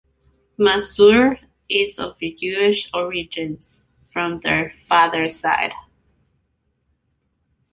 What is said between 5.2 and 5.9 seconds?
side.